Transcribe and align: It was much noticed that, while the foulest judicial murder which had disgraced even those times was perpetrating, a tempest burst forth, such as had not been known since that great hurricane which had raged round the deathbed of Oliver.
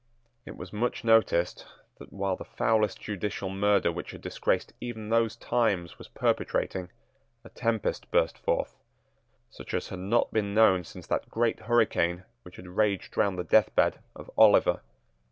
It 0.47 0.57
was 0.57 0.73
much 0.73 1.03
noticed 1.03 1.67
that, 1.99 2.11
while 2.11 2.35
the 2.35 2.43
foulest 2.43 2.99
judicial 2.99 3.49
murder 3.49 3.91
which 3.91 4.09
had 4.09 4.21
disgraced 4.21 4.73
even 4.81 5.09
those 5.09 5.35
times 5.35 5.99
was 5.99 6.07
perpetrating, 6.07 6.89
a 7.43 7.49
tempest 7.49 8.09
burst 8.09 8.35
forth, 8.39 8.77
such 9.51 9.75
as 9.75 9.89
had 9.89 9.99
not 9.99 10.33
been 10.33 10.55
known 10.55 10.83
since 10.85 11.05
that 11.05 11.29
great 11.29 11.59
hurricane 11.59 12.23
which 12.41 12.55
had 12.55 12.67
raged 12.69 13.15
round 13.15 13.37
the 13.37 13.43
deathbed 13.43 13.99
of 14.15 14.27
Oliver. 14.39 14.81